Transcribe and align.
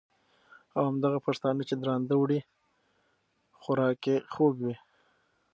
او 0.75 0.81
همدغه 0.89 1.19
پښتانه، 1.27 1.61
چې 1.69 1.75
درانده 1.81 2.15
وړي 2.17 2.39
خوراک 3.61 3.99
یې 4.09 4.15
ځوز 4.33 4.55
وي، 4.63 4.75